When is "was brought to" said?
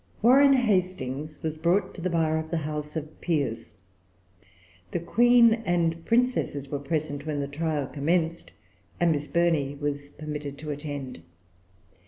1.43-2.01